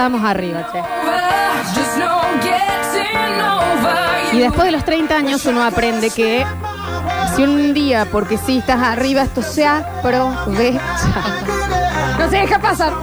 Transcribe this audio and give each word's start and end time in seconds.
estábamos 0.00 0.24
arriba, 0.24 0.66
che. 0.72 0.82
Y 4.32 4.38
después 4.38 4.64
de 4.64 4.70
los 4.70 4.82
30 4.82 5.14
años 5.14 5.44
uno 5.44 5.62
aprende 5.62 6.08
que 6.10 6.46
si 7.36 7.42
un 7.42 7.74
día, 7.74 8.06
porque 8.10 8.38
si 8.38 8.58
estás 8.58 8.80
arriba, 8.80 9.20
esto 9.20 9.42
se 9.42 9.66
aprovecha. 9.66 10.80
No 12.18 12.30
se 12.30 12.36
deja 12.38 12.58
pasar. 12.58 12.94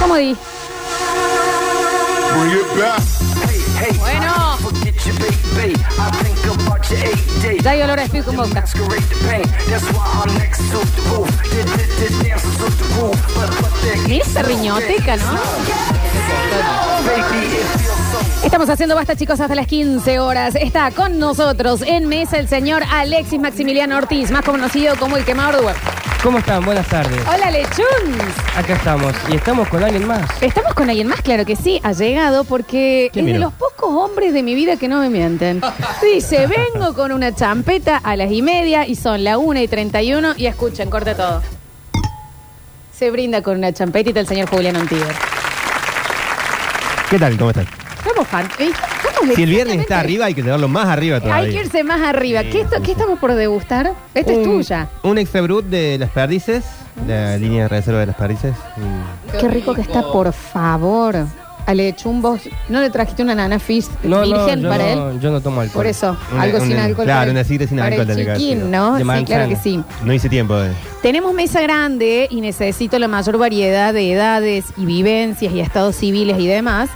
¿Cómo 0.00 0.14
di? 0.14 0.36
Hay 7.66 7.82
olor 7.82 7.98
a 8.00 8.08
con 8.08 8.36
boca. 8.36 8.64
Esa 14.08 14.42
riñoteca, 14.42 15.16
¿no? 15.16 15.38
Estamos 18.44 18.68
haciendo 18.68 18.94
basta, 18.94 19.16
chicos, 19.16 19.40
hasta 19.40 19.54
las 19.54 19.66
15 19.66 20.18
horas. 20.18 20.54
Está 20.54 20.90
con 20.90 21.18
nosotros 21.18 21.82
en 21.82 22.06
mesa 22.06 22.38
el 22.38 22.48
señor 22.48 22.82
Alexis 22.90 23.40
Maximiliano 23.40 23.96
Ortiz, 23.96 24.30
más 24.30 24.44
conocido 24.44 24.96
como 24.96 25.16
el 25.16 25.24
quemador 25.24 25.56
de 25.56 25.66
web. 25.66 26.03
¿Cómo 26.24 26.38
están? 26.38 26.64
Buenas 26.64 26.88
tardes. 26.88 27.20
Hola, 27.28 27.50
Lechuns. 27.50 28.16
Acá 28.56 28.72
estamos. 28.72 29.12
¿Y 29.30 29.36
estamos 29.36 29.68
con 29.68 29.84
alguien 29.84 30.06
más? 30.06 30.26
Estamos 30.40 30.72
con 30.72 30.88
alguien 30.88 31.06
más, 31.06 31.20
claro 31.20 31.44
que 31.44 31.54
sí, 31.54 31.82
ha 31.82 31.92
llegado 31.92 32.44
porque 32.44 33.06
es 33.06 33.12
¿Quién 33.12 33.26
de 33.26 33.38
los 33.38 33.52
pocos 33.52 33.90
hombres 33.90 34.32
de 34.32 34.42
mi 34.42 34.54
vida 34.54 34.78
que 34.78 34.88
no 34.88 35.00
me 35.00 35.10
mienten. 35.10 35.60
Dice, 36.02 36.46
vengo 36.74 36.94
con 36.94 37.12
una 37.12 37.34
champeta 37.34 37.98
a 37.98 38.16
las 38.16 38.32
y 38.32 38.40
media 38.40 38.86
y 38.86 38.94
son 38.94 39.22
la 39.22 39.36
1 39.36 39.60
y 39.60 39.68
31 39.68 40.32
y 40.38 40.46
escuchen, 40.46 40.88
corte 40.88 41.14
todo. 41.14 41.42
Se 42.90 43.10
brinda 43.10 43.42
con 43.42 43.58
una 43.58 43.74
champetita 43.74 44.18
el 44.18 44.26
señor 44.26 44.48
Julián 44.48 44.76
Antiver. 44.76 45.14
¿Qué 47.10 47.18
tal? 47.18 47.36
¿Cómo 47.36 47.50
están? 47.50 47.68
Estamos 47.98 48.28
fan. 48.28 48.48
¿eh? 48.60 48.70
Si 49.34 49.42
el 49.42 49.50
viernes 49.50 49.80
está 49.80 50.00
arriba, 50.00 50.26
hay 50.26 50.34
que 50.34 50.42
llevarlo 50.42 50.68
más 50.68 50.86
arriba 50.86 51.20
todavía. 51.20 51.44
Hay 51.44 51.50
que 51.54 51.60
irse 51.64 51.82
más 51.84 52.00
arriba. 52.02 52.42
¿Qué, 52.42 52.60
esto- 52.62 52.82
qué 52.82 52.92
estamos 52.92 53.18
por 53.18 53.34
degustar? 53.34 53.92
Esta 54.14 54.32
es 54.32 54.42
tuya. 54.42 54.88
Un 55.02 55.18
extra 55.18 55.40
brut 55.42 55.64
de 55.66 55.96
las 55.98 56.10
perdices, 56.10 56.64
la 57.06 57.36
línea 57.36 57.62
de 57.64 57.68
reserva 57.68 58.00
de 58.00 58.06
las 58.06 58.16
perdices. 58.16 58.54
Qué 59.40 59.48
rico 59.48 59.74
que 59.74 59.80
está, 59.82 60.02
por 60.02 60.32
favor. 60.32 61.16
Ale 61.66 61.94
Chumbos, 61.96 62.42
¿no 62.68 62.82
le 62.82 62.90
trajiste 62.90 63.22
una 63.22 63.34
nana 63.34 63.58
fish 63.58 63.86
virgen 64.02 64.62
para 64.64 64.94
no, 64.96 65.10
él? 65.12 65.20
Yo 65.20 65.30
no 65.30 65.40
tomo 65.40 65.62
alcohol. 65.62 65.76
Por 65.78 65.86
eso, 65.86 66.14
Una- 66.30 66.42
algo 66.42 66.60
sin 66.60 66.76
alcohol. 66.76 67.06
claro, 67.06 67.30
una 67.30 67.42
sidra 67.42 67.66
sin 67.66 67.78
para 67.78 67.88
alcohol 67.96 68.10
el 68.10 68.34
chiquín, 68.36 68.70
¿no? 68.70 68.96
De 68.96 69.02
Sí, 69.02 69.24
claro 69.24 69.48
que 69.48 69.56
sí. 69.56 69.82
No 70.04 70.12
hice 70.12 70.28
tiempo. 70.28 70.62
eh. 70.62 70.70
Tenemos 71.00 71.32
mesa 71.32 71.62
grande 71.62 72.28
y 72.30 72.42
necesito 72.42 72.98
la 72.98 73.08
mayor 73.08 73.38
variedad 73.38 73.94
de 73.94 74.12
edades 74.12 74.66
y 74.76 74.84
vivencias 74.84 75.54
y 75.54 75.60
estados 75.60 75.96
civiles 75.96 76.38
y 76.38 76.46
demás, 76.46 76.90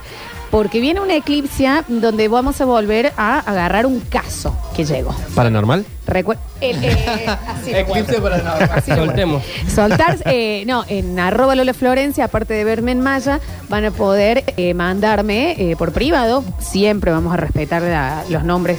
porque 0.50 0.80
viene 0.80 1.00
una 1.00 1.14
eclipsia 1.14 1.84
donde 1.88 2.28
vamos 2.28 2.60
a 2.60 2.64
volver 2.64 3.12
a 3.16 3.38
agarrar 3.41 3.86
un 3.86 4.00
caso 4.00 4.56
que 4.74 4.84
llegó. 4.84 5.14
¿Paranormal? 5.34 5.84
Recuer- 6.06 6.38
el, 6.60 6.82
eh, 6.84 7.27
así 7.46 7.70
lo 7.72 7.78
Eclipse 7.78 8.18
guardo. 8.18 8.22
para 8.22 8.42
nada. 8.42 8.74
Así 8.74 8.91
lo 8.91 8.96
guardo. 8.96 9.10
Soltemos. 9.12 9.42
Soltar, 9.74 10.19
eh, 10.26 10.64
no, 10.66 10.84
en 10.88 11.19
arroba 11.19 11.54
Lola 11.54 11.74
Florencia, 11.74 12.24
aparte 12.24 12.54
de 12.54 12.64
verme 12.64 12.92
en 12.92 13.00
Maya, 13.00 13.41
van 13.69 13.84
a 13.84 13.91
poder 13.91 14.44
eh, 14.56 14.72
mandarme 14.74 15.52
eh, 15.58 15.76
por 15.76 15.92
privado. 15.92 16.44
Siempre 16.60 17.10
vamos 17.10 17.32
a 17.34 17.36
respetar 17.36 17.82
la- 17.82 18.25
los 18.31 18.42
nombres 18.44 18.78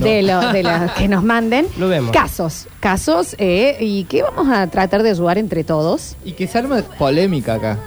de, 0.00 0.22
lo- 0.22 0.52
de 0.52 0.62
los 0.62 0.90
que 0.92 1.06
nos 1.06 1.22
manden. 1.22 1.66
Lo 1.78 1.88
vemos. 1.88 2.10
Casos, 2.12 2.66
casos, 2.80 3.36
eh, 3.38 3.76
y 3.80 4.04
que 4.04 4.22
vamos 4.22 4.48
a 4.48 4.66
tratar 4.68 5.02
de 5.02 5.10
ayudar 5.10 5.38
entre 5.38 5.62
todos. 5.64 6.16
Y 6.24 6.32
que 6.32 6.46
se 6.48 6.58
arma 6.58 6.82
polémica 6.98 7.54
acá. 7.54 7.78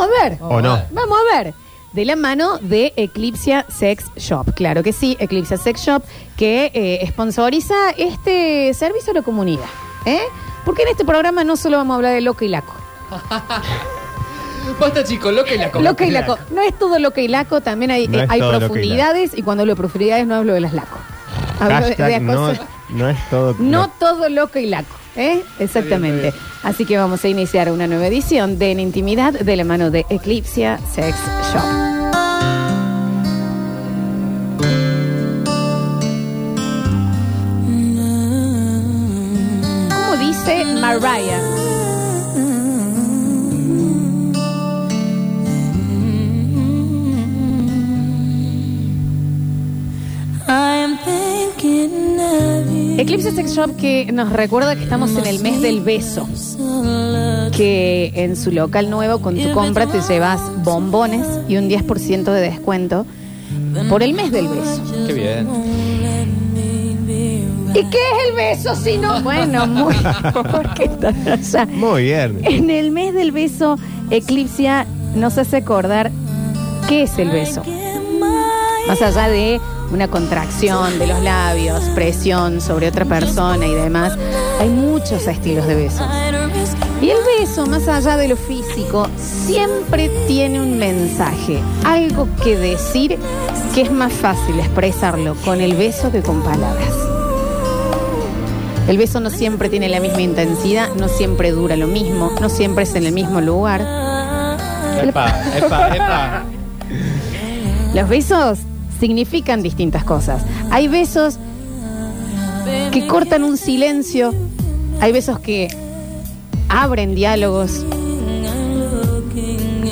Vamos 0.00 0.16
a 0.18 0.22
ver. 0.28 0.38
¿O 0.40 0.60
no? 0.60 0.80
Vamos 0.92 1.18
a 1.32 1.36
ver. 1.42 1.54
De 1.92 2.04
la 2.04 2.14
mano 2.16 2.58
de 2.58 2.92
Eclipsia 2.96 3.66
Sex 3.68 4.04
Shop. 4.16 4.52
Claro 4.54 4.82
que 4.82 4.92
sí, 4.92 5.16
Eclipsia 5.18 5.56
Sex 5.56 5.80
Shop, 5.82 6.02
que 6.36 6.70
eh, 6.72 7.04
sponsoriza 7.08 7.74
este 7.96 8.72
servicio 8.74 9.10
a 9.12 9.14
la 9.16 9.22
comunidad. 9.22 9.64
¿eh? 10.06 10.20
Porque 10.64 10.82
en 10.82 10.88
este 10.88 11.04
programa 11.04 11.42
no 11.44 11.56
solo 11.56 11.78
vamos 11.78 11.94
a 11.94 11.96
hablar 11.96 12.12
de 12.14 12.20
loca 12.20 12.44
y 12.44 12.48
laco. 12.48 12.72
Basta, 14.78 15.02
chicos, 15.04 15.34
loca 15.34 15.52
y 15.54 15.58
la 15.58 15.70
coca. 15.72 15.84
Loca 15.84 16.06
y 16.06 16.10
laco. 16.10 16.38
No 16.50 16.62
es 16.62 16.78
todo 16.78 16.98
loca 16.98 17.20
y 17.20 17.28
laco, 17.28 17.60
también 17.60 17.90
hay, 17.90 18.06
No 18.08 18.20
eh, 18.20 18.24
es 18.24 18.30
hay 18.30 18.40
todo 18.40 18.52
loca 18.52 18.64
y 18.64 18.68
profundidades 18.68 19.32
y, 19.36 19.42
cuando 19.42 19.62
hablo 19.62 19.72
de 19.72 19.76
profundidades 19.76 20.26
no 20.26 20.36
hablo 20.36 20.54
de 20.54 20.60
las 20.60 20.72
laco. 20.72 20.98
Hablo 21.58 21.74
de- 21.86 21.96
Hashtag 21.96 22.08
de 22.08 22.20
no, 22.20 22.36
cosas- 22.46 22.60
no 22.90 23.08
es 23.08 23.18
todo. 23.30 23.56
No 23.58 23.88
todo 23.98 24.28
loco 24.28 24.58
y 24.58 24.66
laco, 24.66 24.94
¿eh? 25.20 25.44
Exactamente. 25.58 26.28
Está 26.28 26.38
bien, 26.38 26.50
Así 26.62 26.84
que 26.84 26.96
vamos 26.96 27.24
a 27.24 27.28
iniciar 27.28 27.70
una 27.70 27.86
nueva 27.86 28.06
edición 28.06 28.58
de 28.58 28.72
En 28.72 28.80
Intimidad 28.80 29.32
de 29.32 29.56
la 29.56 29.64
mano 29.64 29.90
de 29.90 30.04
Eclipsia 30.10 30.78
Sex 30.92 31.16
Shop. 31.52 31.90
¿Cómo 39.88 40.16
dice 40.16 40.64
Mariah? 40.80 41.49
Eclipse 53.00 53.32
Sex 53.32 53.54
Shop 53.54 53.76
que 53.76 54.12
nos 54.12 54.30
recuerda 54.30 54.76
que 54.76 54.82
estamos 54.82 55.16
en 55.16 55.24
el 55.24 55.40
mes 55.40 55.62
del 55.62 55.80
beso. 55.80 56.28
Que 57.56 58.12
en 58.14 58.36
su 58.36 58.50
local 58.50 58.90
nuevo 58.90 59.22
con 59.22 59.38
tu 59.38 59.52
compra 59.52 59.86
te 59.86 60.02
llevas 60.02 60.40
bombones 60.62 61.26
y 61.48 61.56
un 61.56 61.70
10% 61.70 62.24
de 62.24 62.40
descuento 62.42 63.06
por 63.88 64.02
el 64.02 64.12
mes 64.12 64.30
del 64.30 64.48
beso. 64.48 64.82
Qué 65.06 65.12
bien. 65.14 65.48
¿Y 67.70 67.84
qué 67.84 67.98
es 67.98 68.28
el 68.28 68.34
beso 68.34 68.74
si 68.74 68.98
no? 68.98 69.22
Bueno, 69.22 69.66
muy. 69.66 69.94
¿Por 70.34 70.74
qué 70.74 70.84
están 70.84 71.26
allá? 71.26 71.66
Muy 71.66 72.02
bien. 72.02 72.38
En 72.42 72.68
el 72.68 72.90
mes 72.90 73.14
del 73.14 73.32
beso, 73.32 73.78
Eclipsia 74.10 74.86
nos 75.14 75.38
hace 75.38 75.56
acordar 75.56 76.10
qué 76.86 77.04
es 77.04 77.18
el 77.18 77.30
beso. 77.30 77.62
Más 78.86 79.00
allá 79.00 79.28
de 79.28 79.58
una 79.92 80.08
contracción 80.08 80.98
de 80.98 81.06
los 81.06 81.22
labios, 81.22 81.82
presión 81.94 82.60
sobre 82.60 82.88
otra 82.88 83.04
persona 83.04 83.66
y 83.66 83.74
demás, 83.74 84.16
hay 84.60 84.68
muchos 84.68 85.26
estilos 85.26 85.66
de 85.66 85.74
beso. 85.74 86.06
Y 87.00 87.10
el 87.10 87.18
beso, 87.38 87.66
más 87.66 87.88
allá 87.88 88.16
de 88.16 88.28
lo 88.28 88.36
físico, 88.36 89.08
siempre 89.16 90.10
tiene 90.26 90.60
un 90.60 90.78
mensaje, 90.78 91.58
algo 91.84 92.28
que 92.42 92.56
decir 92.56 93.18
que 93.74 93.82
es 93.82 93.90
más 93.90 94.12
fácil 94.12 94.58
expresarlo 94.60 95.34
con 95.44 95.60
el 95.60 95.74
beso 95.74 96.12
que 96.12 96.22
con 96.22 96.42
palabras. 96.42 96.94
El 98.86 98.98
beso 98.98 99.20
no 99.20 99.30
siempre 99.30 99.68
tiene 99.68 99.88
la 99.88 100.00
misma 100.00 100.20
intensidad, 100.20 100.88
no 100.96 101.08
siempre 101.08 101.52
dura 101.52 101.76
lo 101.76 101.86
mismo, 101.86 102.32
no 102.40 102.48
siempre 102.48 102.84
es 102.84 102.94
en 102.94 103.06
el 103.06 103.12
mismo 103.12 103.40
lugar. 103.40 103.80
Epa, 105.02 105.42
epa, 105.56 105.94
epa. 105.94 106.44
Los 107.94 108.08
besos 108.08 108.58
significan 109.00 109.62
distintas 109.62 110.04
cosas. 110.04 110.42
Hay 110.70 110.86
besos 110.86 111.38
que 112.92 113.06
cortan 113.06 113.42
un 113.42 113.56
silencio, 113.56 114.32
hay 115.00 115.12
besos 115.12 115.40
que 115.40 115.68
abren 116.68 117.14
diálogos, 117.14 117.84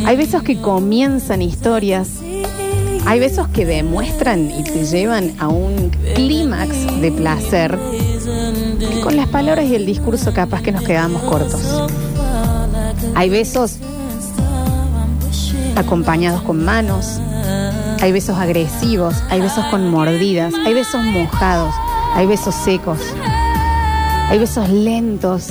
hay 0.05 0.16
besos 0.16 0.43
que 0.43 0.60
comienzan 0.60 1.43
historias, 1.43 2.20
hay 3.06 3.20
besos 3.20 3.49
que 3.49 3.64
demuestran 3.64 4.50
y 4.50 4.62
te 4.62 4.84
llevan 4.84 5.32
a 5.38 5.49
un 5.49 5.90
clímax 6.14 7.00
de 7.00 7.11
placer 7.11 7.78
con 9.02 9.16
las 9.16 9.28
palabras 9.28 9.64
y 9.64 9.75
el 9.75 9.87
discurso 9.87 10.34
capaz 10.34 10.62
que 10.62 10.72
nos 10.72 10.82
quedamos 10.82 11.22
cortos. 11.22 11.88
Hay 13.14 13.31
besos 13.31 13.78
acompañados 15.75 16.43
con 16.43 16.64
manos, 16.64 17.20
hay 18.00 18.12
besos 18.12 18.39
agresivos, 18.39 19.15
hay 19.29 19.41
besos 19.41 19.65
con 19.67 19.89
mordidas, 19.91 20.55
hay 20.65 20.75
besos 20.75 21.03
mojados, 21.05 21.75
hay 22.15 22.27
besos 22.27 22.55
secos, 22.55 22.99
hay 24.29 24.39
besos 24.39 24.69
lentos, 24.69 25.49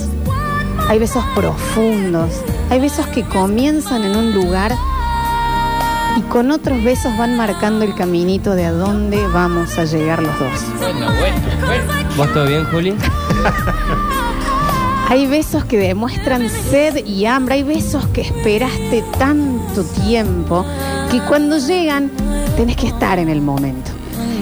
hay 0.88 1.00
besos 1.00 1.24
profundos, 1.36 2.32
hay 2.70 2.80
besos 2.80 3.06
que 3.08 3.24
comienzan 3.24 4.04
en 4.06 4.16
un 4.16 4.34
lugar 4.34 4.74
y 6.18 6.22
con 6.22 6.52
otros 6.52 6.82
besos 6.84 7.16
van 7.18 7.36
marcando 7.36 7.84
el 7.84 7.94
caminito 7.94 8.56
de 8.56 8.66
a 8.66 8.72
dónde 8.72 9.26
vamos 9.28 9.78
a 9.78 9.84
llegar 9.84 10.24
los 10.24 10.40
dos. 10.40 10.62
Bueno, 10.80 11.08
bueno, 11.20 11.38
bueno. 11.66 11.94
¿Vos 12.16 12.34
todo 12.34 12.46
bien, 12.46 12.66
Juli? 12.66 12.96
Hay 15.10 15.26
besos 15.26 15.64
que 15.64 15.78
demuestran 15.78 16.50
sed 16.50 17.06
y 17.06 17.26
hambre, 17.28 17.56
hay 17.56 17.64
besos 17.64 18.06
que 18.08 18.20
esperaste 18.20 19.06
tanto 19.18 19.86
tiempo 20.06 20.66
que 21.12 21.20
cuando 21.22 21.58
llegan 21.58 22.12
tenés 22.56 22.76
que 22.76 22.88
estar 22.88 23.20
en 23.20 23.30
el 23.30 23.42
momento. 23.42 23.92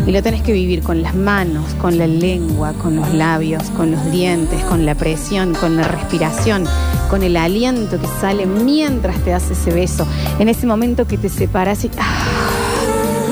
Y 0.07 0.11
lo 0.11 0.21
tenés 0.21 0.41
que 0.43 0.51
vivir 0.51 0.83
con 0.83 1.01
las 1.01 1.15
manos, 1.15 1.63
con 1.81 1.97
la 1.97 2.05
lengua, 2.05 2.73
con 2.73 2.95
los 2.95 3.11
labios, 3.13 3.63
con 3.75 3.91
los 3.91 4.11
dientes, 4.11 4.61
con 4.65 4.85
la 4.85 4.93
presión, 4.93 5.55
con 5.55 5.77
la 5.77 5.83
respiración, 5.87 6.65
con 7.09 7.23
el 7.23 7.35
aliento 7.37 7.99
que 7.99 8.07
sale 8.21 8.45
mientras 8.45 9.17
te 9.19 9.33
hace 9.33 9.53
ese 9.53 9.71
beso. 9.71 10.05
En 10.37 10.47
ese 10.47 10.67
momento 10.67 11.07
que 11.07 11.17
te 11.17 11.29
separas 11.29 11.83
y, 11.85 11.91
¡ah! 11.97 12.23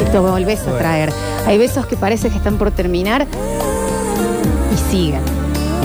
y 0.02 0.12
te 0.12 0.18
volvés 0.18 0.62
a 0.68 0.78
traer. 0.78 1.14
Hay 1.46 1.58
besos 1.60 1.86
que 1.86 1.96
parece 1.96 2.30
que 2.30 2.38
están 2.38 2.58
por 2.58 2.72
terminar 2.72 3.28
y 4.74 4.92
siguen. 4.92 5.22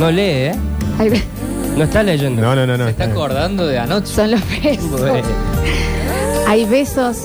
No 0.00 0.10
lee, 0.10 0.22
¿eh? 0.22 0.52
Hay 0.98 1.10
be- 1.10 1.22
No 1.76 1.84
está 1.84 2.02
leyendo. 2.02 2.40
No, 2.40 2.54
no, 2.54 2.66
no, 2.66 2.78
no. 2.78 2.84
Se 2.84 2.90
está 2.90 3.04
acordando 3.04 3.66
de 3.66 3.78
anoche. 3.78 4.14
son 4.14 4.30
los 4.30 4.40
besos. 4.62 5.02
Hay 6.46 6.64
besos 6.64 7.24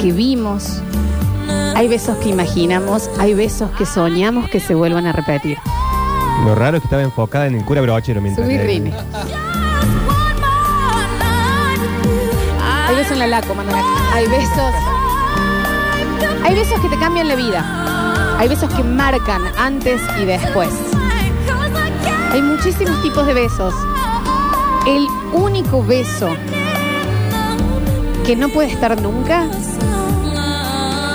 que 0.00 0.12
vimos, 0.12 0.82
hay 1.74 1.88
besos 1.88 2.16
que 2.18 2.28
imaginamos, 2.28 3.10
hay 3.18 3.34
besos 3.34 3.70
que 3.72 3.86
soñamos 3.86 4.48
que 4.48 4.60
se 4.60 4.74
vuelvan 4.74 5.06
a 5.06 5.12
repetir. 5.12 5.58
Lo 6.44 6.54
raro 6.54 6.76
es 6.76 6.82
que 6.82 6.86
estaba 6.86 7.02
enfocada 7.02 7.46
en 7.46 7.54
el 7.54 7.64
cura 7.64 7.80
brochero 7.80 8.20
mientras. 8.20 8.46
Rini. 8.46 8.92
Hay 12.86 12.96
besos 12.96 13.12
en 13.12 13.18
la 13.20 13.26
laco, 13.26 13.52
acá. 13.52 13.82
Hay 14.12 14.26
besos. 14.26 14.74
Hay 16.44 16.54
besos 16.54 16.80
que 16.80 16.88
te 16.88 16.98
cambian 16.98 17.28
la 17.28 17.36
vida. 17.36 18.36
Hay 18.38 18.48
besos 18.48 18.72
que 18.74 18.82
marcan 18.82 19.42
antes 19.56 20.00
y 20.20 20.24
después. 20.24 20.70
Hay 22.32 22.42
muchísimos 22.42 23.00
tipos 23.02 23.24
de 23.26 23.34
besos. 23.34 23.74
El 24.86 25.06
único 25.32 25.82
beso 25.84 26.28
que 28.24 28.36
no 28.36 28.48
puede 28.48 28.68
estar 28.68 29.00
nunca 29.00 29.46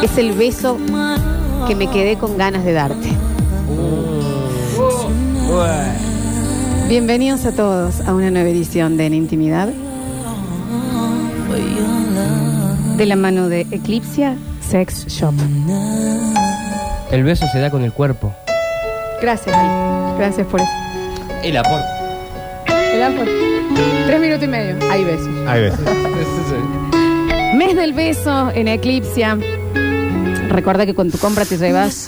es 0.03 0.17
el 0.17 0.33
beso 0.33 0.77
que 1.67 1.75
me 1.75 1.89
quedé 1.89 2.17
con 2.17 2.37
ganas 2.37 2.63
de 2.63 2.73
darte. 2.73 3.09
Bienvenidos 6.87 7.45
a 7.45 7.51
todos 7.51 8.01
a 8.01 8.13
una 8.13 8.29
nueva 8.29 8.49
edición 8.49 8.97
de 8.97 9.05
En 9.05 9.13
Intimidad. 9.13 9.69
De 12.97 13.05
la 13.05 13.15
mano 13.15 13.49
de 13.49 13.61
Eclipsia 13.71 14.35
Sex 14.67 15.07
Shop. 15.07 15.33
El 17.11 17.23
beso 17.23 17.45
se 17.51 17.59
da 17.59 17.69
con 17.69 17.83
el 17.83 17.93
cuerpo. 17.93 18.33
Gracias. 19.21 19.55
Gracias 20.17 20.45
por 20.47 20.61
eso. 20.61 20.69
El 21.43 21.57
aporte. 21.57 21.87
El 22.93 23.03
amor. 23.03 23.27
Tres 24.05 24.19
minutos 24.19 24.43
y 24.43 24.47
medio. 24.47 24.75
Hay 24.91 25.03
besos. 25.03 25.29
Ahí 25.47 25.61
ves. 25.69 26.96
Mes 27.55 27.75
del 27.75 27.93
beso 27.93 28.51
en 28.53 28.67
Eclipsia. 28.67 29.37
Recuerda 30.49 30.85
que 30.85 30.93
con 30.93 31.11
tu 31.11 31.17
compra 31.17 31.45
te 31.45 31.57
llevas. 31.57 32.07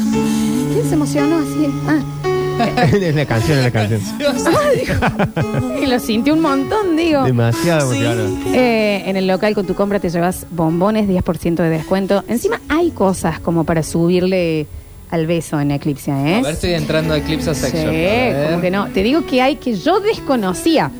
¿Quién 0.74 0.88
se 0.88 0.94
emocionó 0.94 1.38
así? 1.38 1.68
Ah, 1.88 2.84
es 2.92 3.16
la 3.16 3.26
canción, 3.26 3.58
es 3.58 3.64
la 3.64 3.72
canción. 3.72 4.02
y 5.82 5.86
lo 5.86 6.00
sintió 6.00 6.34
un 6.34 6.42
montón, 6.42 6.96
digo. 6.98 7.24
Demasiado 7.24 7.92
emocionado. 7.92 8.28
Eh, 8.54 9.04
en 9.06 9.18
el 9.18 9.28
local 9.28 9.56
con 9.56 9.66
tu 9.66 9.76
compra 9.76 10.00
te 10.00 10.10
llevas 10.10 10.46
bombones, 10.52 11.08
10% 11.08 11.56
de 11.56 11.70
descuento. 11.70 12.24
Encima 12.28 12.60
hay 12.70 12.92
cosas 12.92 13.40
como 13.40 13.64
para 13.64 13.82
subirle 13.84 14.68
al 15.10 15.26
beso 15.26 15.60
en 15.60 15.72
Eclipsia, 15.72 16.16
¿eh? 16.30 16.36
A 16.36 16.42
ver, 16.42 16.54
estoy 16.54 16.74
entrando 16.74 17.14
a 17.14 17.18
Eclipse 17.18 17.56
Sí, 17.56 17.62
Section. 17.62 17.92
Ver. 17.92 18.50
como 18.50 18.62
que 18.62 18.72
no. 18.72 18.88
Te 18.90 19.04
digo 19.04 19.26
que 19.26 19.42
hay 19.42 19.56
que 19.56 19.74
yo 19.76 20.00
desconocía. 20.02 20.92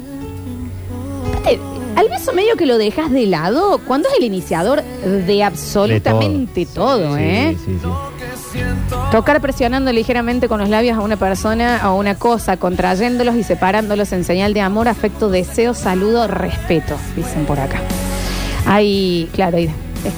Aparte, 1.28 1.60
al 2.00 2.10
beso 2.10 2.34
medio 2.34 2.56
que 2.56 2.66
lo 2.66 2.78
dejas 2.78 3.12
de 3.12 3.26
lado 3.26 3.80
cuando 3.86 4.08
es 4.10 4.16
el 4.18 4.24
iniciador 4.24 4.82
de 4.84 5.44
absolutamente 5.44 6.66
todo, 6.66 7.16
Sí, 7.16 7.22
¿eh? 7.24 7.58
Sí, 7.66 7.78
sí. 7.82 8.60
Tocar 9.12 9.42
presionando 9.42 9.92
ligeramente 9.92 10.48
con 10.48 10.60
los 10.60 10.70
labios 10.70 10.98
a 10.98 11.02
una 11.02 11.18
persona 11.18 11.82
o 11.92 11.96
una 11.98 12.16
cosa, 12.16 12.58
contrayéndolos 12.58 13.36
y 13.36 13.44
separándolos 13.44 14.12
en 14.12 14.24
señal 14.24 14.54
de 14.54 14.62
amor, 14.62 14.88
afecto, 14.88 15.30
deseo, 15.30 15.74
saludo, 15.74 16.28
respeto, 16.28 16.96
dicen 17.16 17.46
por 17.46 17.60
acá. 17.60 17.80
Hay, 18.66 19.30
claro, 19.34 19.58
es 19.58 19.70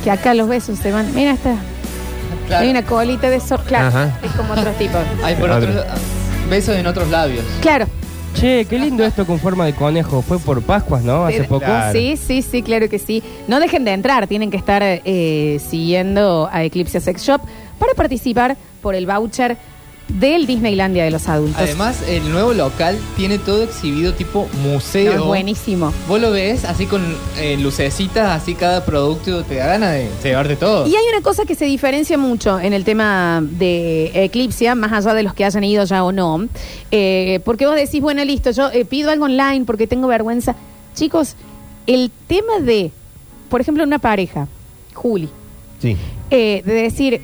que 0.04 0.12
acá 0.12 0.34
los 0.34 0.48
besos 0.48 0.78
se 0.80 0.92
van. 0.92 1.14
Mira, 1.16 1.32
esta, 1.32 1.56
Claro. 2.48 2.64
hay 2.66 2.70
una 2.72 2.84
colita 2.84 3.30
de 3.30 3.38
eso, 3.38 3.58
claro, 3.66 3.88
Ajá. 3.88 4.18
es 4.24 4.32
como 4.34 4.54
otro 4.54 4.72
tipo. 4.72 4.98
Hay 5.24 5.36
por 5.36 5.50
otros 5.50 5.74
besos 6.50 6.76
en 6.76 6.86
otros 6.86 7.10
labios. 7.10 7.44
Claro, 7.62 7.86
Che, 8.34 8.66
qué 8.66 8.80
lindo 8.80 9.04
esto 9.04 9.26
con 9.26 9.40
forma 9.40 9.66
de 9.66 9.74
conejo. 9.74 10.22
Fue 10.22 10.40
por 10.40 10.62
Pascuas, 10.62 11.04
¿no? 11.04 11.26
Hace 11.26 11.44
poco. 11.44 11.66
Claro. 11.66 11.98
Sí, 11.98 12.18
sí, 12.18 12.42
sí, 12.42 12.62
claro 12.62 12.90
que 12.90 13.00
sí. 13.00 13.22
No 13.48 13.60
dejen 13.60 13.86
de 13.86 13.92
entrar, 13.92 14.28
tienen 14.28 14.50
que 14.50 14.58
estar 14.58 14.82
eh, 14.84 15.60
siguiendo 15.70 16.50
a 16.52 16.64
Eclipse 16.64 17.00
Sex 17.00 17.22
Shop 17.24 17.42
para 17.78 17.94
participar 17.94 18.58
por 18.82 18.96
el 18.96 19.06
voucher 19.06 19.58
del 20.20 20.46
Disneylandia 20.46 21.04
de 21.04 21.12
los 21.12 21.28
adultos. 21.28 21.62
Además, 21.62 22.02
el 22.08 22.30
nuevo 22.32 22.54
local 22.54 22.98
tiene 23.16 23.40
todo 23.40 23.64
exhibido 23.64 24.14
tipo 24.14 24.48
No, 24.64 24.70
museo. 24.72 25.14
es 25.14 25.20
buenísimo. 25.22 25.94
Vos 26.08 26.20
lo 26.22 26.32
ves 26.32 26.66
así 26.66 26.86
con 26.86 27.02
eh, 27.38 27.58
lucecitas, 27.58 28.42
así 28.42 28.56
cada 28.56 28.86
producto 28.86 29.44
te 29.44 29.56
da 29.56 29.68
ganas 29.68 29.94
de 29.94 30.10
llevarte 30.24 30.56
todo. 30.56 30.88
Y 30.88 30.96
hay 30.96 31.04
una 31.14 31.22
cosa 31.22 31.46
que 31.46 31.56
se 31.56 31.66
diferencia 31.66 32.18
mucho 32.18 32.60
en 32.60 32.74
el 32.74 32.84
tema 32.84 33.42
de 33.44 34.12
Eclipse, 34.14 34.74
más 34.76 34.92
allá 34.92 35.14
de 35.14 35.24
los 35.24 35.34
que 35.34 35.46
hayan 35.46 35.64
ido 35.64 35.84
ya 35.86 36.04
o 36.04 36.12
no, 36.12 36.48
eh, 36.92 37.40
porque 37.46 37.66
vos 37.66 37.76
decís, 37.76 38.02
bueno, 38.02 38.24
listo, 38.26 38.52
yo 38.52 38.70
eh, 38.72 38.86
pido 38.86 39.12
algo 39.12 39.26
online 39.26 39.64
porque 39.66 39.88
tengo 39.88 40.08
vergüenza. 40.08 40.56
Chicos, 40.96 41.36
el 41.88 42.12
tema 42.28 42.60
de, 42.60 42.92
por 43.50 43.62
ejemplo, 43.62 43.84
una 43.84 44.00
pareja, 44.00 44.48
Juli, 44.94 45.30
Sí, 45.82 45.98
eh, 46.30 46.62
de 46.64 46.74
decir, 46.74 47.22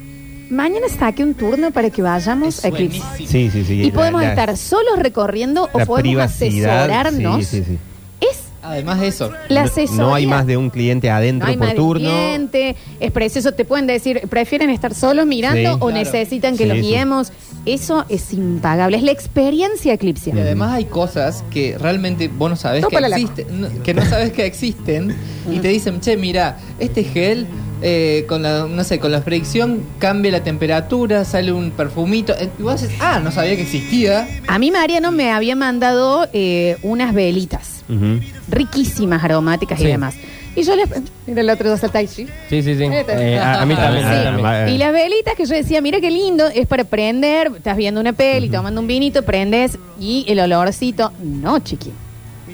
mañana 0.50 0.88
saque 0.90 1.24
un 1.24 1.34
turno 1.34 1.72
para 1.72 1.90
que 1.90 2.02
vayamos 2.02 2.64
a 2.64 2.70
Eclipse. 2.70 3.02
sí, 3.28 3.50
sí. 3.52 3.64
sí. 3.66 3.84
Y 3.84 3.92
podemos 3.92 4.22
La- 4.22 4.30
estar 4.30 4.56
solos 4.58 4.98
recorriendo 5.00 5.70
o 5.74 5.80
la 5.80 5.86
podemos 5.86 6.02
privacidad, 6.02 6.84
asesorarnos. 6.86 7.46
Sí, 7.46 7.58
sí, 7.58 7.64
sí. 7.68 7.78
Es 8.22 8.44
Además 8.64 9.00
de 9.00 9.08
eso, 9.08 9.32
la 9.48 9.62
No- 9.62 9.68
asesoría. 9.68 10.02
No 10.04 10.14
hay 10.16 10.28
más 10.28 10.46
de 10.46 10.58
un 10.58 10.70
cliente 10.70 11.08
No 11.08 11.16
adentro 11.16 11.48
hay 11.48 11.56
por 11.56 11.68
más 11.68 11.76
turno. 11.76 12.10
cliente, 12.10 12.76
es 13.00 13.12
precioso, 13.12 13.54
te 13.54 13.64
pueden 13.64 13.88
decir, 13.88 14.22
prefieren 14.30 14.70
estar 14.72 14.94
solos 14.94 15.26
mirando 15.26 15.58
Sí. 15.62 15.76
o 15.80 15.86
Claro. 15.88 15.92
necesitan 15.94 16.58
que 16.58 16.64
Sí, 16.64 16.70
los 16.70 16.78
sí. 16.80 16.84
guiemos. 16.84 17.32
Eso 17.66 18.04
es 18.10 18.34
impagable, 18.34 18.98
es 18.98 19.04
la 19.04 19.12
experiencia 19.12 19.94
Eclipse. 19.94 20.32
y 20.36 20.40
además 20.40 20.74
hay 20.74 20.86
cosas 20.86 21.46
que 21.50 21.78
realmente 21.78 22.28
vos 22.30 22.50
no 22.50 22.56
sabés 22.58 22.80
que 22.82 22.88
Tópala 22.90 23.08
la- 23.10 23.16
existen, 23.18 23.62
no- 23.62 23.84
que 23.84 23.94
no 23.94 24.06
sabes 24.06 24.32
que 24.34 24.46
existen 24.46 25.16
y 25.50 25.60
te 25.60 25.68
dicen, 25.70 26.02
che, 26.02 26.18
mira, 26.18 26.58
este 26.80 27.04
gel 27.06 27.46
eh, 27.82 28.26
con 28.28 28.42
la, 28.44 28.66
no 28.68 28.84
sé, 28.84 29.00
con 29.00 29.12
la 29.12 29.22
fricción 29.22 29.82
cambia 30.00 30.32
la 30.32 30.44
temperatura, 30.44 31.24
sale 31.26 31.52
un 31.52 31.72
perfumito. 31.72 32.34
Eh, 32.40 32.50
Y 32.60 32.62
vos 32.64 32.84
ah, 33.00 33.20
no 33.24 33.32
sabía 33.32 33.56
que 33.56 33.62
existía. 33.64 34.28
A 34.48 34.58
mí 34.60 34.72
Mariano 34.72 35.12
me 35.12 35.32
había 35.32 35.56
mandado 35.56 36.28
eh, 36.34 36.78
unas 36.84 37.14
velitas 37.14 37.84
Ujú. 37.90 38.20
riquísimas, 38.50 39.24
aromáticas 39.24 39.80
y 39.80 39.86
demás. 39.86 40.16
Y 40.56 40.64
yo 40.64 40.76
les... 40.76 40.88
Mira 41.28 41.42
el 41.42 41.50
otro 41.52 41.70
dos 41.70 41.80
salta 41.80 42.00
ahí, 42.00 42.08
sí. 42.08 42.26
Sí, 42.50 42.64
sí, 42.64 42.76
sí. 42.76 42.84
Eh, 42.86 43.38
a, 43.38 43.62
a 43.62 43.66
mí 43.68 43.76
también. 43.76 44.06
a 44.06 44.10
mí 44.12 44.18
Sí. 44.18 44.24
también. 44.24 44.46
Ah, 44.48 44.68
Y 44.70 44.78
las 44.80 44.92
velitas 44.92 45.36
que 45.36 45.46
yo 45.46 45.54
decía, 45.56 45.82
mira 45.82 46.02
qué 46.02 46.10
lindo, 46.10 46.48
es 46.48 46.66
para 46.66 46.84
prender, 46.84 47.52
estás 47.58 47.78
viendo 47.78 48.02
una 48.02 48.14
peli, 48.14 48.50
tomando 48.50 48.82
un 48.82 48.88
vinito, 48.88 49.22
prendes 49.22 49.78
y 50.00 50.26
el 50.28 50.40
olorcito. 50.40 51.12
No, 51.22 51.60
chiqui. 51.60 51.92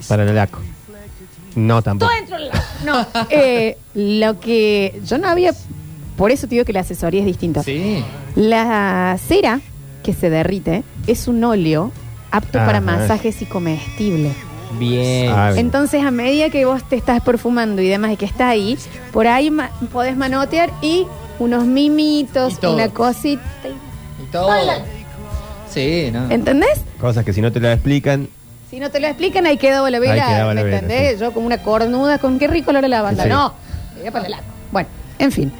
Para 0.09 0.23
el 0.23 0.35
laco. 0.35 0.59
No, 1.55 1.81
tampoco. 1.81 2.09
Todo 2.11 2.19
dentro 2.19 2.37
del 2.37 2.47
lago. 2.49 2.63
No. 2.85 3.25
Eh, 3.29 3.77
lo 3.95 4.39
que 4.39 4.99
yo 5.05 5.17
no 5.17 5.27
había. 5.29 5.53
Por 6.17 6.31
eso 6.31 6.47
te 6.47 6.55
digo 6.55 6.65
que 6.65 6.73
la 6.73 6.81
asesoría 6.81 7.21
es 7.21 7.25
distinta. 7.25 7.63
Sí. 7.63 8.03
La 8.35 9.17
cera 9.27 9.61
que 10.03 10.13
se 10.13 10.29
derrite 10.29 10.83
es 11.07 11.27
un 11.27 11.43
óleo 11.43 11.91
apto 12.31 12.53
para 12.59 12.81
masajes 12.81 13.41
y 13.41 13.45
comestible. 13.45 14.31
Bien. 14.79 15.31
Ah, 15.31 15.51
bien. 15.51 15.65
Entonces, 15.67 16.03
a 16.03 16.09
medida 16.11 16.49
que 16.49 16.65
vos 16.65 16.83
te 16.89 16.95
estás 16.95 17.21
perfumando 17.21 17.81
y 17.81 17.87
demás 17.87 18.11
y 18.11 18.17
que 18.17 18.25
está 18.25 18.49
ahí, 18.49 18.77
por 19.11 19.27
ahí 19.27 19.51
ma- 19.51 19.69
podés 19.91 20.17
manotear 20.17 20.71
y 20.81 21.05
unos 21.39 21.65
mimitos, 21.65 22.57
Y 22.61 22.65
una 22.65 22.89
cosita. 22.89 23.41
Y 24.21 24.31
todo. 24.31 24.49
Sí, 25.69 26.09
¿no? 26.11 26.29
¿Entendés? 26.31 26.81
Cosas 26.99 27.23
que 27.25 27.33
si 27.33 27.41
no 27.41 27.51
te 27.51 27.59
lo 27.59 27.71
explican. 27.71 28.27
Si 28.73 28.79
no 28.79 28.89
te 28.89 28.99
lo 28.99 29.05
explican, 29.05 29.45
ahí 29.45 29.57
quedó 29.57 29.87
la 29.87 29.99
vela. 29.99 30.13
Ahí 30.13 30.19
quedaba 30.33 30.53
la 30.55 30.61
¿Me 30.61 30.63
vela, 30.63 30.79
entendés? 30.79 31.19
Yo 31.19 31.31
como 31.31 31.45
una 31.45 31.59
cornuda, 31.59 32.17
con 32.17 32.39
qué 32.39 32.47
rico 32.47 32.71
olor 32.71 32.83
a 32.83 32.87
lavanda. 32.87 33.21
Sí. 33.23 33.29
No, 33.29 33.53
me 33.93 33.99
voy 33.99 34.07
a 34.07 34.11
poner 34.11 34.29
la- 34.31 34.41
Bueno, 34.71 34.89
en 35.19 35.31
fin. 35.31 35.51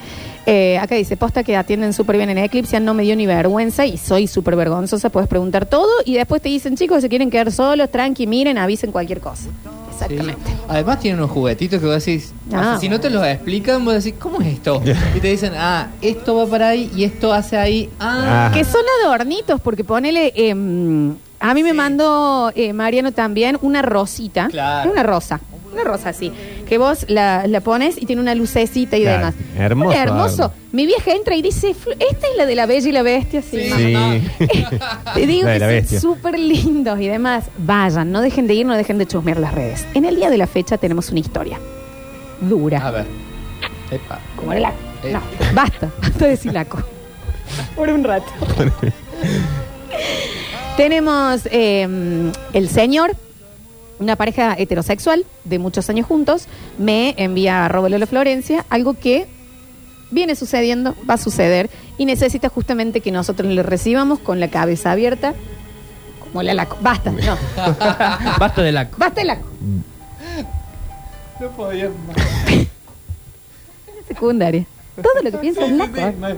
Eh, 0.47 0.79
acá 0.79 0.95
dice, 0.95 1.15
posta 1.15 1.43
que 1.43 1.55
atienden 1.55 1.93
súper 1.93 2.17
bien 2.17 2.31
en 2.31 2.39
Eclipse, 2.39 2.79
no 2.79 2.95
me 2.95 3.03
dio 3.03 3.15
ni 3.15 3.27
vergüenza 3.27 3.85
y 3.85 3.97
soy 3.97 4.25
súper 4.25 4.55
vergonzosa, 4.55 5.09
puedes 5.11 5.29
preguntar 5.29 5.67
todo 5.67 5.91
y 6.05 6.15
después 6.15 6.41
te 6.41 6.49
dicen, 6.49 6.75
chicos, 6.75 7.01
se 7.01 7.07
quieren 7.07 7.29
quedar 7.29 7.51
solos, 7.51 7.91
tranqui, 7.91 8.25
miren, 8.25 8.57
avisen 8.57 8.91
cualquier 8.91 9.19
cosa. 9.21 9.47
Exactamente. 9.91 10.41
Sí. 10.47 10.53
Además 10.67 10.99
tienen 10.99 11.19
unos 11.19 11.29
juguetitos 11.29 11.79
que 11.79 11.85
vos 11.85 12.03
decís, 12.03 12.33
Ah, 12.51 12.77
si 12.81 12.89
no 12.89 12.99
te 12.99 13.11
los 13.11 13.23
explican, 13.27 13.85
vos 13.85 13.93
decís, 14.03 14.15
¿cómo 14.19 14.41
es 14.41 14.47
esto? 14.47 14.81
Y 15.15 15.19
te 15.19 15.27
dicen, 15.27 15.53
ah, 15.55 15.89
esto 16.01 16.35
va 16.35 16.47
para 16.47 16.69
ahí 16.69 16.91
y 16.95 17.03
esto 17.03 17.31
hace 17.31 17.57
ahí. 17.57 17.91
Ah. 17.99 18.49
Que 18.53 18.63
son 18.65 18.81
adornitos, 19.05 19.61
porque 19.61 19.83
ponele. 19.83 20.33
em, 20.35 21.15
a 21.49 21.53
mí 21.53 21.61
me 21.63 21.73
mandó 21.73 22.51
eh, 22.55 22.73
Mariano 22.73 23.11
también 23.11 23.57
una 23.61 23.81
rosita. 23.81 24.47
Claro. 24.47 24.91
Una 24.91 25.03
rosa. 25.03 25.39
Una 25.73 25.83
rosa 25.83 26.09
así. 26.09 26.31
Que 26.69 26.77
vos 26.77 27.05
la, 27.09 27.47
la 27.47 27.59
pones 27.61 27.99
y 28.01 28.05
tiene 28.05 28.21
una 28.21 28.35
lucecita 28.35 28.95
y 28.95 29.01
Claro, 29.01 29.17
demás. 29.17 29.35
hermoso, 29.57 29.97
hermoso. 29.97 30.53
Mi 30.71 30.85
vieja 30.85 31.11
entra 31.13 31.35
y 31.35 31.41
dice, 31.41 31.69
"Fl- 31.75 31.97
esta 31.99 32.27
es 32.27 32.37
la 32.37 32.45
de 32.45 32.53
la 32.55 32.65
bella 32.67 32.87
y 32.87 32.91
la 32.91 33.01
bestia, 33.01 33.41
sí. 33.41 33.59
Sí. 33.75 33.93
mamá". 33.93 34.19
Te 35.15 35.25
digo 35.27 35.47
La 35.47 35.53
de 35.53 35.59
que 35.59 35.65
son 35.65 35.69
bestia. 35.69 35.99
súper 35.99 36.39
lindos 36.39 36.99
y 36.99 37.07
demás. 37.07 37.45
Vayan, 37.57 38.11
no 38.11 38.21
dejen 38.21 38.45
de 38.47 38.53
ir, 38.53 38.65
no 38.67 38.75
dejen 38.77 38.97
de 38.99 39.07
chusmear 39.07 39.39
las 39.39 39.53
redes. 39.53 39.85
En 39.95 40.05
el 40.05 40.15
día 40.15 40.29
de 40.29 40.37
la 40.37 40.45
fecha 40.47 40.77
tenemos 40.77 41.09
una 41.09 41.19
historia 41.19 41.59
dura. 42.39 42.87
A 42.87 42.91
ver. 42.91 43.05
Epa. 43.91 44.19
Como 44.35 44.53
era 44.53 44.61
la... 44.61 44.69
Eh. 45.03 45.11
No, 45.11 45.21
basta, 45.53 45.89
basta 46.01 46.25
de 46.25 46.29
decir 46.31 46.53
laco. 46.53 46.81
Por 47.75 47.89
un 47.89 48.03
rato. 48.03 48.31
Tenemos 50.77 51.47
eh, 51.51 52.31
el 52.53 52.69
señor, 52.69 53.15
una 53.99 54.15
pareja 54.15 54.55
heterosexual 54.57 55.25
de 55.43 55.59
muchos 55.59 55.87
años 55.89 56.07
juntos, 56.07 56.47
me 56.79 57.13
envía 57.17 57.65
a 57.65 57.69
Robololo 57.69 58.07
Florencia 58.07 58.65
algo 58.69 58.95
que 58.95 59.27
viene 60.09 60.35
sucediendo, 60.35 60.95
va 61.07 61.13
a 61.15 61.17
suceder 61.17 61.69
y 61.97 62.05
necesita 62.05 62.49
justamente 62.49 63.01
que 63.01 63.11
nosotros 63.11 63.51
le 63.51 63.61
recibamos 63.61 64.17
con 64.19 64.39
la 64.39 64.47
cabeza 64.49 64.91
abierta, 64.91 65.35
como 66.19 66.41
la 66.41 66.55
laco. 66.55 66.77
Basta, 66.81 67.11
no, 67.11 67.37
Basta 68.39 68.61
de 68.63 68.71
la. 68.71 68.89
basta 68.97 69.21
el 69.21 69.27
laco. 69.27 69.47
No 71.39 71.49
podía 71.51 71.89
más. 72.07 72.17
Secundaria. 74.07 74.65
Todo 74.95 75.21
lo 75.23 75.31
que 75.31 75.37
piensas 75.37 75.65
es 75.65 75.71
laco. 75.71 75.97
¿eh? 75.97 76.37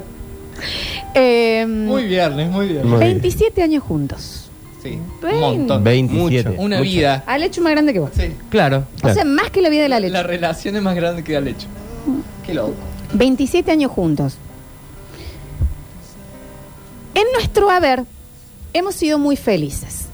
Eh, 1.14 1.66
Muy 1.68 2.06
viernes, 2.06 2.50
muy 2.50 2.68
viernes. 2.68 2.86
Muy 2.86 3.00
bien. 3.00 3.12
27 3.22 3.64
años 3.64 3.84
juntos. 3.84 4.50
Sí, 4.82 5.00
un 5.24 5.40
montón. 5.40 5.84
27. 5.84 6.50
Mucho. 6.50 6.62
Una 6.62 6.78
Mucho. 6.78 6.90
vida. 6.90 7.24
Al 7.26 7.44
hecho 7.44 7.62
más 7.62 7.72
grande 7.72 7.92
que 7.94 8.00
vos. 8.00 8.12
Sí. 8.16 8.32
Claro. 8.50 8.84
O 9.02 9.14
sea, 9.14 9.26
más 9.26 9.50
que 9.50 9.62
la 9.62 9.70
vida 9.70 9.84
de 9.84 9.90
la 9.90 10.00
leche. 10.00 10.14
La 10.14 10.24
relación 10.24 10.76
es 10.76 10.82
más 10.84 10.96
grande 10.96 11.24
que 11.24 11.36
el 11.36 11.48
hecho. 11.48 11.68
Qué 12.46 12.54
loco. 12.54 12.74
27 13.14 13.72
años 13.72 13.92
juntos. 13.92 14.38
En 17.16 17.24
nuestro 17.34 17.70
haber 17.70 18.04
hemos 18.74 18.94
sido 18.96 19.18
muy 19.18 19.38
felices. 19.38 20.06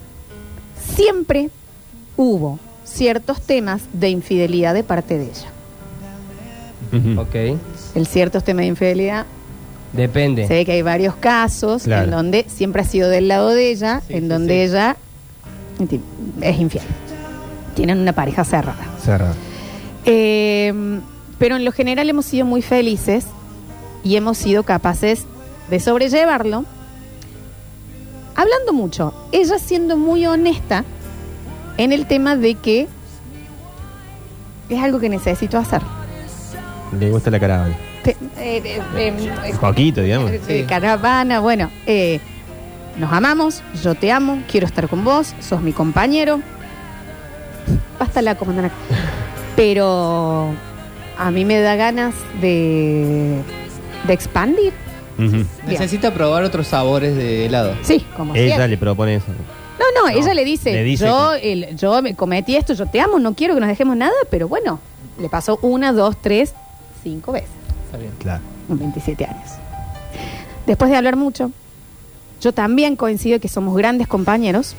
Siempre 0.96 1.50
hubo 2.16 2.60
ciertos 2.86 3.42
temas 3.42 3.82
de 3.94 4.10
infidelidad 4.10 4.74
de 4.74 4.84
parte 4.84 5.18
de 5.18 5.26
ella. 5.26 7.22
Ok. 7.22 7.36
El 7.96 8.08
ciertos 8.08 8.44
temas 8.44 8.64
de 8.64 8.68
infidelidad, 8.68 9.26
Depende. 9.94 10.48
se 10.48 10.54
ve 10.54 10.66
que 10.66 10.72
hay 10.74 10.82
varios 10.82 11.16
casos 11.16 11.84
Claro. 11.84 12.06
en 12.06 12.12
donde 12.12 12.46
siempre 12.48 12.82
ha 12.82 12.86
sido 12.86 13.10
del 13.10 13.28
lado 13.28 13.50
de 13.50 13.72
ella, 13.72 14.02
Sí, 14.08 14.14
en 14.14 14.22
sí, 14.24 14.28
donde 14.28 14.54
sí. 14.56 14.60
ella 14.62 14.96
es 16.42 16.60
infiel. 16.60 16.84
Tienen 17.76 18.00
una 18.00 18.14
pareja 18.14 18.44
cerrada. 18.44 18.84
Cerrado. 19.04 19.36
Eh, 20.06 20.74
pero 21.38 21.56
en 21.56 21.66
lo 21.66 21.72
general 21.72 22.10
hemos 22.10 22.26
sido 22.26 22.46
muy 22.46 22.62
felices 22.62 23.26
y 24.04 24.16
hemos 24.16 24.38
sido 24.38 24.64
capaces 24.64 25.26
de 25.70 25.80
sobrellevarlo. 25.80 26.66
Hablando 28.36 28.74
mucho, 28.74 29.14
ella 29.32 29.60
siendo 29.60 29.98
muy 29.98 30.26
honesta 30.26 30.84
en 31.78 31.92
el 31.92 32.06
tema 32.08 32.36
de 32.36 32.56
que 32.56 32.88
es 34.70 34.80
algo 34.82 35.00
que 35.00 35.10
necesito 35.10 35.58
hacer. 35.58 35.82
Le 36.98 37.10
gusta 37.12 37.30
la 37.30 37.40
caravana. 37.40 37.76
Te- 38.04 38.18
eh, 38.38 38.62
eh, 38.66 38.82
eh, 38.98 39.54
poquito, 39.60 40.02
digamos. 40.02 40.32
eh, 40.32 40.42
Sí. 40.48 40.64
caravana, 40.68 41.40
bueno, 41.40 41.70
eh, 41.86 42.20
nos 42.98 43.12
amamos, 43.14 43.62
yo 43.84 43.94
te 43.96 44.12
amo, 44.12 44.42
quiero 44.50 44.66
estar 44.66 44.88
con 44.90 45.04
vos, 45.04 45.36
sos 45.40 45.62
mi 45.62 45.72
compañero. 45.72 46.40
Basta 48.00 48.22
la 48.22 48.36
comandante. 48.36 48.76
Pero 49.56 50.50
a 51.18 51.32
mí 51.32 51.46
me 51.46 51.60
da 51.62 51.76
ganas 51.76 52.16
de, 52.42 53.38
de 54.08 54.14
expandir. 54.14 54.74
Ujú. 55.20 55.46
Necesita 55.68 56.12
probar 56.14 56.44
otros 56.44 56.68
sabores 56.68 57.16
de 57.16 57.46
helado. 57.46 57.76
Sí, 57.84 58.04
como 58.18 58.34
Ella 58.34 58.46
siempre. 58.48 58.68
le 58.70 58.78
propone 58.78 59.16
eso. 59.16 59.28
No, 59.28 59.86
no, 60.02 60.10
No, 60.12 60.18
ella 60.20 60.34
le 60.34 60.46
dice, 60.46 60.72
le 60.72 60.84
dice 60.84 61.06
yo, 61.06 61.34
el- 61.34 61.76
yo 61.78 62.02
me 62.02 62.16
cometí 62.16 62.56
esto, 62.56 62.74
yo 62.74 62.86
te 62.88 63.00
amo, 63.02 63.20
no 63.20 63.34
quiero 63.34 63.54
que 63.54 63.60
nos 63.60 63.70
dejemos 63.70 63.96
nada, 63.98 64.14
pero 64.32 64.48
bueno, 64.48 64.80
le 65.20 65.30
pasó 65.30 65.60
una, 65.62 65.92
dos, 65.94 66.16
tres, 66.22 66.54
cinco 67.04 67.32
veces. 67.34 67.50
Está 67.92 67.98
bien. 67.98 68.12
Claro. 68.20 68.42
con 68.68 68.80
27 68.80 69.26
años. 69.26 69.50
Después 70.66 70.90
de 70.92 70.98
hablar 70.98 71.16
mucho, 71.18 71.52
yo 72.40 72.54
también 72.54 72.96
coincido 72.96 73.40
que 73.40 73.48
somos 73.50 73.76
grandes 73.76 74.08
compañeros. 74.08 74.76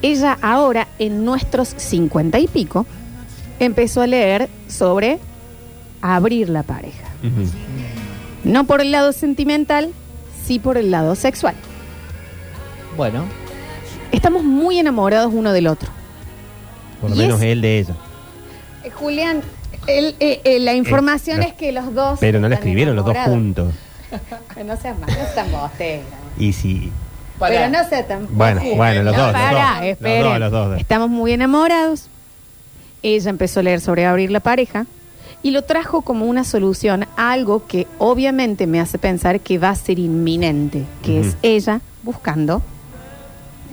Ella 0.00 0.38
ahora, 0.40 0.86
en 0.98 1.24
nuestros 1.24 1.68
50 1.76 2.38
y 2.38 2.46
pico, 2.46 2.86
empezó 3.58 4.00
a 4.00 4.06
leer 4.06 4.48
sobre 4.68 5.18
abrir 6.00 6.48
la 6.48 6.62
pareja. 6.62 7.04
No 8.44 8.64
por 8.64 8.80
el 8.80 8.92
lado 8.92 9.12
sentimental, 9.12 9.90
sí 10.44 10.58
por 10.60 10.78
el 10.78 10.90
lado 10.90 11.14
sexual. 11.16 11.54
Bueno, 12.96 13.24
Estamos 14.10 14.42
muy 14.42 14.78
enamorados 14.78 15.34
uno 15.34 15.52
del 15.52 15.66
otro. 15.66 15.90
Por 17.02 17.10
lo 17.10 17.16
Y 17.16 17.18
menos 17.18 17.40
es- 17.42 17.46
él 17.48 17.60
de 17.60 17.78
ella. 17.80 17.94
Eh, 18.82 18.90
Julián, 18.90 19.42
el- 19.88 20.16
eh, 20.20 20.40
eh, 20.44 20.58
la 20.60 20.74
información 20.74 21.42
Eh, 21.42 21.46
es 21.48 21.54
que 21.54 21.72
los 21.72 21.92
dos... 21.94 22.18
Pero 22.20 22.38
no 22.40 22.48
la 22.48 22.54
están 22.56 22.68
escribieron 22.68 22.94
los 22.96 23.04
dos 23.04 23.14
enamorados. 23.14 23.38
juntos. 23.44 23.74
No 24.64 24.76
seas 24.76 24.98
mal, 24.98 25.08
no 25.10 25.34
seas 25.34 25.50
bostera. 25.52 26.02
Y 26.38 26.52
si. 26.52 26.90
Pero 27.38 27.68
no 27.70 27.88
sea 27.88 28.06
tan 28.06 28.26
Bueno, 28.30 28.60
bueno, 28.74 29.02
los 29.04 29.16
No, 29.16 29.22
dos. 29.24 29.32
los 29.32 29.40
pará, 29.40 29.74
dos. 29.76 29.84
esperen. 29.84 30.22
Los 30.24 30.30
dos, 30.32 30.40
los 30.40 30.50
dos. 30.70 30.80
Estamos 30.80 31.08
muy 31.10 31.32
enamorados. 31.32 32.06
Ella 33.02 33.30
empezó 33.30 33.60
a 33.60 33.62
leer 33.62 33.80
sobre 33.80 34.06
abrir 34.06 34.30
la 34.32 34.40
pareja 34.40 34.86
y 35.42 35.52
lo 35.52 35.62
trajo 35.62 36.02
como 36.02 36.26
una 36.26 36.42
solución 36.42 37.06
a 37.16 37.30
algo 37.30 37.66
que 37.66 37.86
obviamente 37.98 38.66
me 38.66 38.80
hace 38.80 38.98
pensar 38.98 39.38
que 39.40 39.58
va 39.58 39.70
a 39.70 39.74
ser 39.76 39.98
inminente, 40.00 40.84
que 41.04 41.20
Ujú. 41.20 41.28
es 41.28 41.36
ella 41.42 41.80
buscando. 42.02 42.60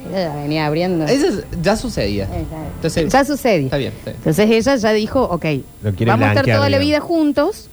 Ella 0.09 0.27
ya 0.33 0.35
venía 0.35 0.65
abriendo. 0.65 1.05
Eso 1.05 1.27
es- 1.27 1.43
ya 1.61 1.75
sucedía. 1.75 2.27
Entonces, 2.75 3.11
ya 3.11 3.25
sucede. 3.25 3.63
Está 3.65 3.77
bien, 3.77 3.91
está 3.93 4.11
bien. 4.11 4.17
Entonces 4.17 4.49
ella 4.49 4.75
ya 4.75 4.91
dijo, 4.93 5.23
ok, 5.23 5.45
Lo 5.83 5.93
quiere 5.93 6.11
vamos 6.11 6.25
a 6.25 6.29
estar 6.29 6.43
blanquear, 6.45 6.57
toda 6.57 6.69
la 6.69 6.79
digamos. 6.79 6.87
vida 6.87 6.99
juntos. 6.99 7.69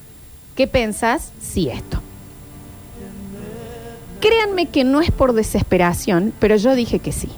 ¿Qué 0.56 0.66
pensás 0.66 1.30
si 1.40 1.68
esto? 1.68 2.00
Créanme 4.20 4.66
que 4.66 4.84
no 4.84 5.00
es 5.00 5.10
por 5.10 5.32
desesperación, 5.32 6.32
pero 6.38 6.56
yo 6.56 6.74
dije 6.74 7.00
que 7.00 7.10
sí. 7.12 7.28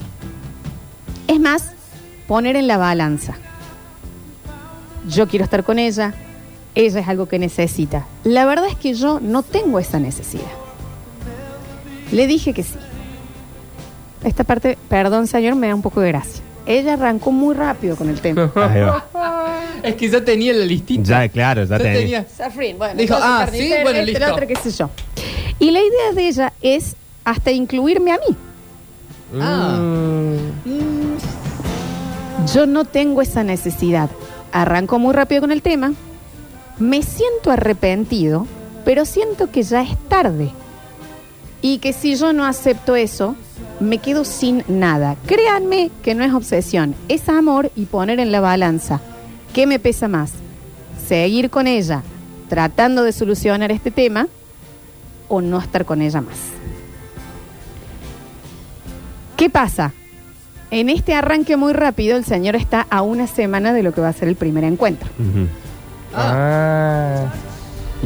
Es 1.29 1.41
más, 1.41 1.71
poner 2.29 2.57
en 2.57 2.67
la 2.67 2.77
balanza. 2.77 3.35
Yo 5.09 5.27
quiero 5.29 5.45
estar 5.45 5.65
con 5.65 5.79
ella, 5.79 6.15
ella 6.75 7.01
es 7.01 7.09
algo 7.09 7.27
que 7.27 7.39
necesita. 7.39 8.07
La 8.25 8.45
verdad 8.45 8.67
es 8.69 8.77
que 8.77 8.95
yo 8.95 9.19
no 9.21 9.43
tengo 9.43 9.79
esa 9.79 9.99
necesidad. 9.99 10.43
Le 12.13 12.27
dije 12.27 12.53
que 12.53 12.63
sí. 12.63 12.75
Esta 14.25 14.43
parte, 14.45 14.79
perdón 14.89 15.27
señor, 15.27 15.55
me 15.55 15.69
da 15.69 15.75
un 15.75 15.83
poco 15.83 16.01
de 16.01 16.09
gracia. 16.09 16.43
Ella 16.67 16.95
arrancó 16.95 17.31
muy 17.31 17.55
rápido 17.55 17.95
con 17.95 18.09
el 18.09 18.21
tema. 18.21 18.51
Ahí 18.55 18.81
va. 18.81 19.05
Es 19.83 19.97
que 19.97 20.09
ya 20.09 20.25
tenía 20.25 20.55
la 20.55 20.65
listita. 20.65 21.03
Ya, 21.03 21.29
claro, 21.29 21.65
ya 21.65 21.77
Ya 21.77 21.83
tenía. 21.85 21.99
tenía. 22.01 22.27
Safrin, 22.27 22.79
bueno, 22.79 22.95
Dijo, 22.95 23.15
entonces 23.15 23.31
ah, 23.31 23.45
carnicero, 23.45 23.77
sí, 23.77 23.83
bueno, 23.83 23.99
este, 23.99 24.07
listo. 24.07 24.21
la 24.27 24.33
otra, 24.33 24.47
qué 24.47 24.57
sé 24.57 24.71
yo. 24.71 24.91
Y 25.59 25.71
la 25.73 25.81
idea 25.81 26.13
de 26.15 26.27
ella 26.29 26.53
es 26.63 26.97
hasta 27.23 27.51
incluirme 27.51 28.13
a 28.13 28.17
mí. 28.17 28.37
Ah. 29.43 29.79
Yo 32.55 32.67
no 32.67 32.87
tengo 32.87 33.21
esa 33.21 33.45
necesidad. 33.45 34.09
Arranco 34.53 34.99
muy 34.99 35.13
rápido 35.13 35.43
con 35.43 35.53
el 35.53 35.61
tema. 35.61 35.93
Me 36.79 37.03
siento 37.03 37.51
arrepentido, 37.51 38.47
pero 38.87 39.05
siento 39.05 39.51
que 39.51 39.63
ya 39.65 39.83
es 39.83 39.97
tarde. 40.09 40.51
Y 41.61 41.79
que 41.79 41.93
si 41.93 42.17
yo 42.17 42.33
no 42.33 42.47
acepto 42.47 42.97
eso, 42.97 43.37
me 43.81 43.99
quedo 43.99 44.25
sin 44.25 44.65
nada. 44.69 45.17
Créanme 45.27 45.91
que 46.03 46.15
no 46.15 46.25
es 46.25 46.33
obsesión, 46.33 46.95
es 47.09 47.29
amor 47.29 47.71
y 47.77 47.87
poner 47.87 48.21
en 48.21 48.33
la 48.33 48.41
balanza. 48.41 49.01
¿Qué 49.53 49.67
me 49.67 49.79
pesa 49.79 50.09
más? 50.09 50.33
¿Seguir 51.07 51.51
con 51.51 51.67
ella 51.67 52.03
tratando 52.49 53.03
de 53.03 53.13
solucionar 53.13 53.73
este 53.73 53.91
tema 53.91 54.29
o 55.29 55.41
no 55.41 55.59
estar 55.59 55.85
con 55.85 56.03
ella 56.03 56.21
más? 56.21 56.39
¿Qué 59.37 59.51
pasa? 59.51 59.93
En 60.71 60.89
este 60.89 61.15
arranque 61.15 61.57
muy 61.57 61.73
rápido, 61.73 62.17
el 62.17 62.25
señor 62.25 62.57
está 62.57 62.87
a 62.91 63.03
una 63.03 63.27
semana 63.27 63.73
de 63.73 63.83
lo 63.83 63.93
que 63.93 64.01
va 64.01 64.09
a 64.09 64.13
ser 64.13 64.29
el 64.29 64.37
primer 64.37 64.65
encuentro. 64.65 65.09
Ah. 66.15 67.27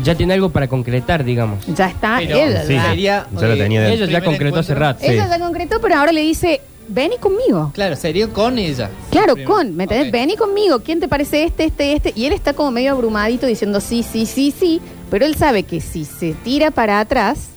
Ya 0.05 0.15
tiene 0.15 0.35
algo 0.35 0.51
para 0.51 0.69
concretar, 0.69 1.25
digamos. 1.25 1.65
Ya 1.67 1.89
está, 1.89 2.17
Pero 2.19 2.37
ella, 2.37 2.65
Sí, 2.67 2.75
ya, 2.75 2.83
sería. 2.85 3.27
ya 3.33 3.47
lo 3.47 3.55
eh, 3.55 3.57
tenía 3.57 3.81
de- 3.83 3.89
Ella 3.95 3.99
ya 4.01 4.07
primer 4.07 4.25
concretó 4.25 4.59
hace 4.61 4.73
encuentro. 4.73 4.93
rato. 4.95 5.01
Sí. 5.05 5.13
ella 5.13 5.29
ya 5.29 5.39
concretó, 5.45 5.81
pero 5.81 5.95
ahora 5.97 6.13
le 6.13 6.21
dice, 6.23 6.61
vení 6.89 7.17
conmigo. 7.19 7.71
Claro, 7.75 7.97
sería 7.97 8.29
con 8.29 8.59
ella. 8.59 8.91
Claro, 9.11 9.35
Primero. 9.35 9.55
con, 9.55 9.77
¿me 9.77 9.85
entendés? 9.85 10.09
Ok. 10.09 10.13
Vení 10.13 10.37
conmigo, 10.37 10.81
¿quién 10.81 11.01
te 11.01 11.09
parece 11.09 11.45
este, 11.45 11.65
este, 11.65 11.93
este? 11.95 12.13
Y 12.17 12.27
él 12.27 12.33
está 12.33 12.53
como 12.55 12.71
medio 12.71 12.93
abrumadito 12.93 13.47
diciendo 13.47 13.81
sí, 13.81 14.03
sí, 14.03 14.27
sí, 14.27 14.53
sí, 14.59 14.81
pero 15.11 15.25
él 15.27 15.35
sabe 15.37 15.63
que 15.65 15.81
si 15.81 16.05
se 16.05 16.33
tira 16.33 16.71
para 16.71 17.01
atrás... 17.01 17.49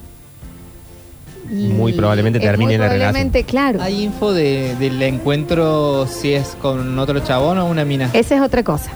y- 1.50 1.68
Muy 1.68 1.94
probablemente 1.94 2.40
es 2.40 2.46
termine 2.46 2.74
muy 2.74 2.78
la 2.78 2.90
probablemente, 2.90 3.44
claro. 3.44 3.82
¿Hay 3.82 4.04
info 4.04 4.32
de, 4.34 4.76
del 4.78 5.02
encuentro 5.02 6.08
si 6.08 6.34
es 6.34 6.56
con 6.62 6.98
otro 6.98 7.20
chabón 7.20 7.58
o 7.60 7.66
una 7.66 7.84
mina? 7.86 8.10
Esa 8.14 8.36
es 8.36 8.42
otra 8.42 8.64
cosa. 8.64 8.92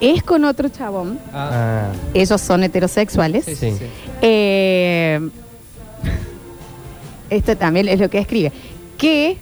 Es 0.00 0.22
con 0.22 0.44
otro 0.44 0.68
chabón. 0.68 1.18
Ah, 1.32 1.90
Ellos 2.14 2.40
son 2.40 2.62
heterosexuales. 2.64 3.44
sí, 3.44 3.54
sí, 3.56 3.70
Sí. 3.72 3.76
sí. 3.78 3.84
Eh, 4.22 5.20
esto 7.30 7.56
también 7.56 7.88
es 7.88 7.98
lo 8.00 8.08
que 8.10 8.18
escribe. 8.18 8.52
Que 8.98 9.36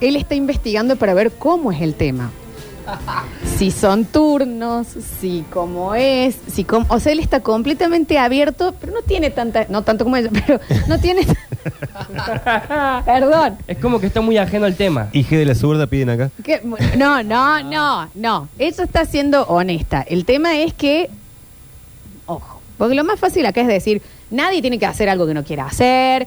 él 0.00 0.16
está 0.16 0.34
investigando 0.34 0.96
para 0.96 1.14
ver 1.14 1.30
cómo 1.32 1.70
es 1.72 1.80
el 1.80 1.94
tema. 1.94 2.30
Si 3.56 3.70
son 3.70 4.04
turnos, 4.04 4.88
si 5.20 5.44
cómo 5.50 5.94
es, 5.94 6.36
si 6.48 6.64
cómo, 6.64 6.86
o 6.88 6.98
sea, 6.98 7.12
él 7.12 7.20
está 7.20 7.40
completamente 7.40 8.18
abierto, 8.18 8.74
pero 8.80 8.92
no 8.92 9.02
tiene 9.02 9.30
tanta, 9.30 9.66
no 9.68 9.82
tanto 9.82 10.04
como 10.04 10.16
ella, 10.16 10.30
pero 10.46 10.60
no 10.88 10.98
tiene. 10.98 11.22
Perdón. 13.04 13.58
es 13.68 13.78
como 13.78 14.00
que 14.00 14.06
está 14.06 14.20
muy 14.20 14.36
ajeno 14.36 14.66
al 14.66 14.74
tema. 14.74 15.08
Hije 15.12 15.36
de 15.36 15.44
la 15.44 15.54
zurda 15.54 15.86
piden 15.86 16.10
acá. 16.10 16.30
No, 16.96 17.22
no, 17.22 17.62
no, 17.62 18.08
no. 18.14 18.48
Ella 18.58 18.84
está 18.84 19.04
siendo 19.04 19.42
honesta. 19.44 20.02
El 20.02 20.24
tema 20.24 20.58
es 20.58 20.74
que, 20.74 21.08
ojo, 22.26 22.60
porque 22.78 22.94
lo 22.94 23.04
más 23.04 23.20
fácil 23.20 23.46
acá 23.46 23.60
es 23.60 23.68
decir, 23.68 24.02
nadie 24.30 24.60
tiene 24.60 24.78
que 24.78 24.86
hacer 24.86 25.08
algo 25.08 25.26
que 25.26 25.34
no 25.34 25.44
quiera 25.44 25.66
hacer. 25.66 26.26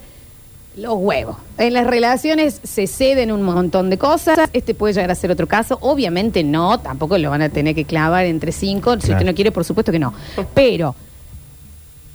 Los 0.77 0.96
huevos. 0.98 1.38
En 1.58 1.74
las 1.74 1.88
relaciones 1.88 2.60
se 2.63 2.88
ceden 2.88 3.32
un 3.32 3.41
montón 3.44 3.89
de 3.89 3.98
cosas. 3.98 4.38
Este 4.51 4.74
puede 4.74 4.94
llegar 4.94 5.10
a 5.12 5.15
ser 5.15 5.32
otro 5.32 5.48
caso. 5.48 5.77
Obviamente 5.82 6.44
no, 6.44 6.79
tampoco 6.79 7.17
lo 7.17 7.29
van 7.29 7.41
a 7.41 7.50
tener 7.50 7.75
que 7.75 7.86
clavar 7.86 8.25
entre 8.25 8.51
cinco. 8.51 8.94
Si 8.96 9.00
Claro. 9.08 9.13
usted 9.20 9.25
no 9.25 9.36
quiere, 9.36 9.51
por 9.51 9.63
supuesto 9.63 9.91
que 9.94 10.00
no. 10.00 10.13
Pero 10.53 10.96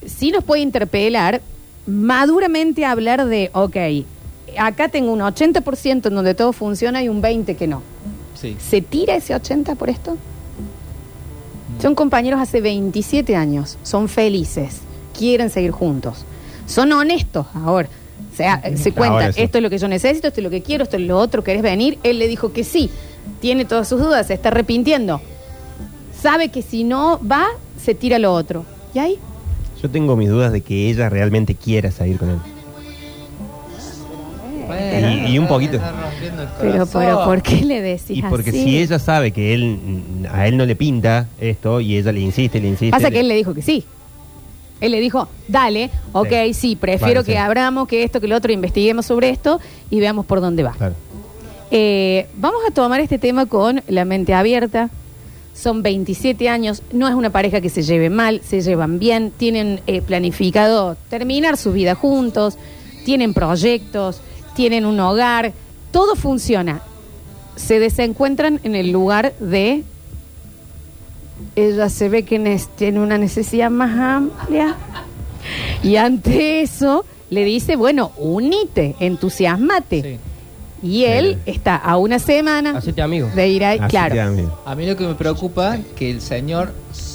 sí 0.07 0.31
nos 0.31 0.45
puede 0.45 0.61
interpelar 0.63 1.41
maduramente 1.87 2.85
hablar 2.85 3.25
de, 3.27 3.51
ok, 3.55 3.77
acá 4.59 4.89
tengo 4.89 5.13
un 5.13 5.21
80% 5.21 6.07
en 6.09 6.15
donde 6.15 6.35
todo 6.35 6.53
funciona 6.53 7.03
y 7.03 7.09
un 7.09 7.23
20% 7.23 7.57
que 7.57 7.67
no. 7.67 7.83
Sí. 8.35 8.57
¿Se 8.61 8.83
tira 8.83 9.17
ese 9.17 9.35
80 9.35 9.75
por 9.75 9.89
esto? 9.89 10.17
Son 11.81 11.95
compañeros 11.95 12.41
hace 12.41 12.61
27 12.61 13.37
años, 13.37 13.79
son 13.83 14.09
felices, 14.09 14.81
quieren 15.19 15.49
seguir 15.49 15.71
juntos, 15.71 16.25
son 16.67 16.93
honestos 16.93 17.47
ahora. 17.55 17.89
O 18.41 18.43
sea, 18.43 18.77
se 18.77 18.93
cuentan, 18.93 19.33
sí. 19.35 19.43
esto 19.43 19.59
es 19.59 19.63
lo 19.63 19.69
que 19.71 19.79
yo 19.79 19.87
necesito, 19.89 20.29
esto 20.29 20.41
es 20.41 20.45
lo 20.45 20.51
que 20.51 20.63
quiero, 20.63 20.85
esto 20.85 20.97
es 20.97 21.03
lo 21.03 21.19
otro, 21.19 21.45
¿querés 21.45 21.63
venir? 21.63 21.99
Él 22.03 22.19
le 22.19 22.27
dijo 22.29 22.53
que 22.53 22.65
sí, 22.65 22.89
tiene 23.41 23.65
todas 23.67 23.89
sus 23.89 24.01
dudas, 24.01 24.27
se 24.29 24.35
está 24.35 24.49
arrepintiendo. 24.49 25.21
Sabe 26.21 26.49
que 26.51 26.63
si 26.63 26.85
no 26.85 27.21
va, 27.27 27.47
se 27.83 27.95
tira 27.95 28.19
lo 28.19 28.33
otro. 28.33 28.65
¿Y 28.95 28.99
ahí? 28.99 29.19
Yo 29.83 29.91
tengo 29.91 30.17
mis 30.17 30.29
dudas 30.29 30.53
de 30.53 30.61
que 30.61 30.89
ella 30.91 31.09
realmente 31.09 31.55
quiera 31.55 31.91
salir 31.91 32.19
con 32.19 32.31
él. 32.31 32.39
Bueno, 34.67 35.11
Y- 35.29 35.33
y 35.35 35.39
un 35.39 35.49
poquito. 35.49 35.79
Pero, 36.61 36.87
pero, 36.87 37.25
¿por 37.25 37.43
qué 37.43 37.63
le 37.65 37.81
decís 37.83 38.19
Y 38.19 38.23
porque 38.23 38.51
así? 38.51 38.63
si 38.65 38.79
ella 38.79 38.99
sabe 38.99 39.33
que 39.33 39.53
él 39.55 39.79
a 40.33 40.47
él 40.47 40.57
no 40.57 40.65
le 40.65 40.77
pinta 40.77 41.27
esto 41.41 41.81
y 41.81 41.97
ella 41.97 42.13
le 42.13 42.21
insiste, 42.21 42.61
le 42.61 42.69
insiste. 42.69 42.91
Pasa 42.91 43.09
le- 43.09 43.15
que 43.15 43.21
él 43.21 43.29
le 43.29 43.35
dijo 43.35 43.53
que 43.55 43.63
sí. 43.63 43.85
Él 44.81 44.93
le 44.93 45.01
dijo, 45.01 45.29
dale, 45.49 45.91
ok, 46.13 46.33
sí, 46.53 46.77
prefiero 46.77 47.23
que 47.23 47.33
sí. 47.33 47.39
abramos, 47.39 47.87
que 47.87 48.03
esto, 48.03 48.21
que 48.21 48.29
lo 48.29 48.37
otro, 48.37 48.53
investiguemos 48.53 49.07
sobre 49.07 49.31
esto 49.31 49.61
y 49.91 50.01
veamos 50.01 50.27
por 50.27 50.41
dónde 50.41 50.63
va. 50.63 50.73
Claro. 50.73 50.95
Eh, 51.71 52.27
vamos 52.37 52.61
a 52.69 52.73
tomar 52.73 53.01
este 53.01 53.19
tema 53.19 53.47
con 53.47 53.83
la 53.87 54.05
mente 54.05 54.35
abierta. 54.35 54.91
Son 55.55 55.83
27 55.83 56.49
años, 56.49 56.83
no 56.93 57.07
es 57.09 57.15
una 57.15 57.31
pareja 57.31 57.61
que 57.61 57.69
se 57.69 57.83
lleve 57.83 58.09
mal, 58.09 58.41
se 58.43 58.63
llevan 58.63 58.99
bien, 58.99 59.31
tienen 59.37 59.81
eh, 59.87 60.01
planificado 60.01 60.97
terminar 61.11 61.57
su 61.57 61.73
vida 61.73 61.95
juntos, 61.95 62.57
tienen 63.05 63.35
proyectos, 63.35 64.21
tienen 64.55 64.87
un 64.87 64.99
hogar, 65.01 65.53
todo 65.93 66.17
funciona. 66.17 66.83
Se 67.57 67.79
desencuentran 67.79 68.61
en 68.63 68.75
el 68.75 68.91
lugar 68.91 69.35
de 69.39 69.85
ella 71.57 71.89
se 71.89 72.09
ve 72.09 72.25
que 72.25 72.39
nes- 72.41 72.69
tiene 72.77 73.01
una 73.01 73.19
necesidad 73.19 73.71
más 73.71 73.99
amplia. 73.99 74.77
Y 75.83 75.97
ante 75.97 76.61
eso 76.63 77.05
le 77.31 77.45
dice, 77.45 77.77
bueno, 77.77 78.13
unite, 78.17 78.97
entusiasmate. 79.01 80.03
Sí. 80.03 80.19
Y 80.83 81.05
él 81.05 81.27
Mira. 81.27 81.41
está 81.47 81.77
a 81.77 81.97
una 81.99 82.19
semana 82.19 82.77
Hacete 82.79 83.03
amigo. 83.03 83.29
de 83.35 83.49
ir 83.49 83.65
ahí, 83.65 83.79
Así 83.79 83.91
claro. 83.91 84.51
A 84.65 84.75
mí 84.75 84.87
lo 84.87 84.97
que 84.97 85.07
me 85.07 85.15
preocupa 85.15 85.77
que 85.95 86.11
el 86.11 86.21
señor 86.23 86.73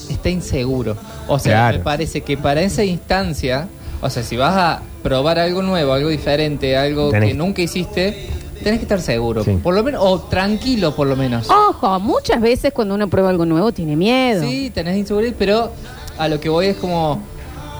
está 0.09 0.29
inseguro. 0.29 0.95
O 1.27 1.39
sea, 1.39 1.51
Claro. 1.53 1.77
me 1.79 1.83
parece 1.83 2.21
que 2.21 2.37
para 2.37 2.61
esa 2.61 2.83
instancia, 2.83 3.67
o 4.01 4.09
sea, 4.09 4.21
si 4.21 4.37
vas 4.37 4.55
a 4.55 4.81
probar 5.01 5.39
algo 5.39 5.63
nuevo, 5.63 5.93
algo 5.93 6.09
diferente, 6.09 6.77
algo 6.77 7.11
Tenés- 7.11 7.29
que 7.29 7.33
nunca 7.33 7.61
hiciste, 7.63 8.27
tenés 8.63 8.79
que 8.79 8.83
estar 8.85 9.01
seguro. 9.01 9.43
Sí. 9.43 9.59
Por 9.61 9.73
lo 9.75 9.83
menos, 9.83 10.01
o 10.03 10.19
tranquilo 10.21 10.95
por 10.95 11.07
lo 11.07 11.15
menos. 11.15 11.49
Ojo, 11.49 11.99
muchas 11.99 12.41
veces 12.41 12.73
cuando 12.73 12.95
uno 12.95 13.07
prueba 13.07 13.29
algo 13.29 13.45
nuevo 13.45 13.71
tiene 13.71 13.95
miedo. 13.95 14.43
Sí, 14.47 14.69
tenés 14.73 14.97
inseguridad, 14.97 15.33
pero 15.37 15.71
a 16.17 16.27
lo 16.27 16.39
que 16.39 16.49
voy 16.49 16.67
es 16.67 16.77
como, 16.77 17.19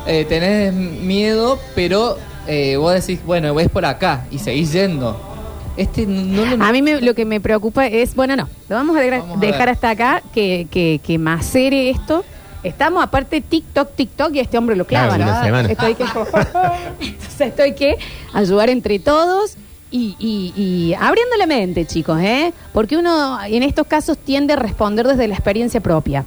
eh, 0.08 0.26
tenés 0.28 0.74
miedo, 0.74 1.58
pero 1.76 2.18
eh, 2.48 2.78
vos 2.78 2.94
decís, 2.94 3.20
bueno, 3.26 3.58
es 3.60 3.70
por 3.70 3.86
acá 3.86 4.26
y 4.32 4.40
seguís 4.40 4.72
yendo. 4.74 5.20
Este 5.78 6.06
no 6.06 6.46
lo... 6.46 6.64
A 6.64 6.72
mí 6.72 6.82
me- 6.82 7.02
lo 7.02 7.14
que 7.16 7.26
me 7.26 7.42
preocupa 7.42 7.86
es, 7.88 8.16
bueno, 8.16 8.36
no, 8.38 8.48
lo 8.70 8.76
vamos 8.76 8.96
a, 8.96 9.02
dejar- 9.02 9.20
Vamos 9.22 9.38
a 9.38 9.40
dejar 9.42 9.60
ver. 9.68 9.70
hasta 9.70 9.90
acá, 9.90 10.24
que, 10.34 10.68
que, 10.72 11.02
que 11.04 11.18
macere 11.18 11.90
esto. 11.90 12.24
Estamos 12.64 13.04
aparte 13.04 13.42
TikTok, 13.42 13.92
TikTok 13.96 14.34
y 14.36 14.40
este 14.40 14.58
hombre 14.58 14.76
lo 14.76 14.86
clava. 14.88 15.16
Claro, 15.16 15.26
¿no? 15.26 15.32
una 15.32 15.44
semana. 15.44 15.70
Esto 15.72 15.86
hay 15.86 15.96
que, 15.96 16.04
entonces 17.00 17.42
esto 17.42 17.62
hay 17.64 17.76
que 17.76 17.98
ayudar 18.34 18.70
entre 18.70 18.98
todos 19.00 19.56
y, 19.92 20.16
y- 20.20 20.54
y 20.62 20.94
abriendo 20.94 21.36
la 21.38 21.46
mente, 21.46 21.86
chicos, 21.86 22.20
¿eh? 22.22 22.54
Porque 22.74 22.98
uno 22.98 23.38
en 23.44 23.64
estos 23.64 23.88
casos 23.88 24.18
tiende 24.18 24.54
a 24.54 24.56
responder 24.58 25.08
desde 25.08 25.28
la 25.28 25.36
experiencia 25.36 25.80
propia. 25.82 26.26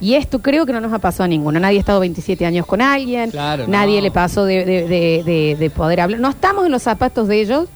Y 0.00 0.14
esto 0.14 0.40
creo 0.40 0.66
que 0.66 0.72
no 0.72 0.80
nos 0.80 0.92
ha 0.92 0.98
pasado 0.98 1.24
a 1.24 1.28
ninguno. 1.28 1.60
Nadie 1.60 1.76
ha 1.76 1.80
estado 1.80 2.00
27 2.00 2.44
años 2.44 2.66
con 2.66 2.80
alguien. 2.80 3.30
Claro, 3.30 3.66
nadie 3.68 3.96
no. 3.98 4.02
le 4.02 4.10
pasó 4.10 4.44
de, 4.44 4.64
de- 4.64 4.86
de- 4.88 5.22
de- 5.24 5.56
de 5.58 5.70
poder 5.70 6.00
hablar. 6.00 6.18
No 6.20 6.28
estamos 6.30 6.66
en 6.66 6.72
los 6.72 6.82
zapatos 6.82 7.28
de 7.28 7.40
ellos, 7.40 7.68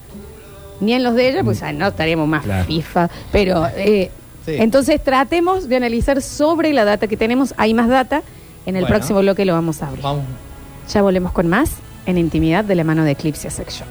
ni 0.81 0.93
en 0.95 1.03
los 1.05 1.15
de 1.15 1.29
ella, 1.31 1.45
pues 1.45 1.63
ah, 1.63 1.73
no 1.73 1.87
estaríamos 1.89 2.27
más 2.29 2.43
Claro. 2.45 2.65
FIFA. 2.65 3.11
Pero 3.33 3.67
eh, 3.77 4.11
Sí. 4.45 4.55
entonces 4.59 5.03
tratemos 5.03 5.69
de 5.69 5.77
analizar 5.77 6.23
sobre 6.23 6.73
la 6.73 6.85
data 6.85 7.07
que 7.09 7.17
tenemos. 7.17 7.53
Hay 7.57 7.75
más 7.75 7.89
data. 7.89 8.23
En 8.65 8.75
el 8.77 8.83
Bueno. 8.83 8.97
próximo 8.97 9.21
bloque 9.21 9.45
lo 9.45 9.53
vamos 9.53 9.81
a 9.83 9.89
abrir. 9.89 10.03
Vamos. 10.03 10.25
Ya 10.93 11.03
volvemos 11.03 11.31
con 11.33 11.47
más 11.49 11.71
en 12.07 12.19
intimidad 12.19 12.65
de 12.65 12.75
la 12.75 12.83
mano 12.85 13.05
de 13.05 13.13
Eclipse 13.13 13.49
Sex 13.51 13.75
Shop. 13.79 13.87